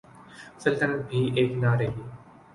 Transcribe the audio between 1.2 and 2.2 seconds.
ایک نہ رہی۔